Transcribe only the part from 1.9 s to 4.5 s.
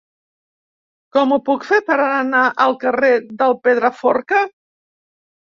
anar al carrer del Pedraforca?